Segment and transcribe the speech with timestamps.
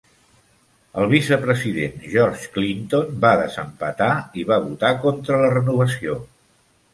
[1.01, 4.09] El vicepresident George Clinton va desempatar
[4.41, 6.19] i va votar contra la renovació.